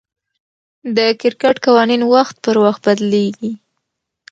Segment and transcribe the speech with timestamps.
[0.95, 3.51] د کرکټ قوانين وخت پر وخت بدليږي.